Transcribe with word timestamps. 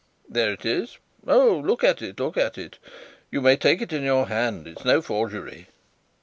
There 0.27 0.51
it 0.51 0.65
is. 0.65 0.97
Oh, 1.27 1.61
look 1.63 1.83
at 1.83 2.01
it, 2.01 2.19
look 2.19 2.35
at 2.35 2.57
it! 2.57 2.79
You 3.29 3.39
may 3.39 3.55
take 3.55 3.83
it 3.83 3.93
in 3.93 4.01
your 4.01 4.29
hand; 4.29 4.65
it's 4.67 4.83
no 4.83 4.99
forgery." 4.99 5.67